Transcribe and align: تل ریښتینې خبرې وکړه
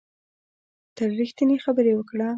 تل 0.95 1.11
ریښتینې 1.19 1.57
خبرې 1.65 1.91
وکړه 1.95 2.27